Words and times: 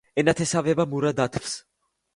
ენათესავება 0.21 0.87
მურა 0.95 1.15
დათვს. 1.23 1.57